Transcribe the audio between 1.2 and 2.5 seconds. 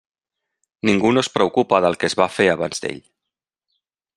es preocupa del que es va fer